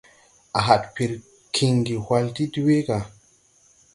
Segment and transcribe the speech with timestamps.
[0.57, 1.11] A had pir
[1.55, 2.99] kiŋgi hwal ti dwee ga.